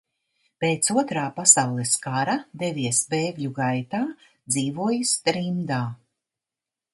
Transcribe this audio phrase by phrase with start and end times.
[0.63, 4.01] Pēc Otrā pasaules kara devies bēgļu gaitā,
[4.55, 5.81] dzīvojis trimdā.